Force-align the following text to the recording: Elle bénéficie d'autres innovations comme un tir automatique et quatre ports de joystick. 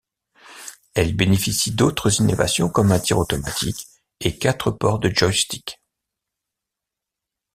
Elle 0.95 1.15
bénéficie 1.15 1.73
d'autres 1.75 2.19
innovations 2.21 2.69
comme 2.69 2.91
un 2.91 2.99
tir 2.99 3.19
automatique 3.19 3.85
et 4.19 4.35
quatre 4.39 4.71
ports 4.71 4.97
de 4.97 5.11
joystick. 5.15 5.79